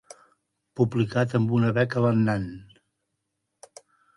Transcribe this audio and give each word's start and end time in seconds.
Publicat 0.79 1.35
amb 1.39 1.53
una 1.57 1.69
beca 1.77 2.03
Lannan. 2.07 2.51